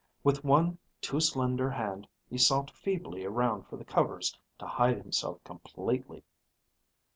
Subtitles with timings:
[0.23, 5.43] With one too slender hand he sought feebly around for the covers to hide himself
[5.43, 6.23] completely.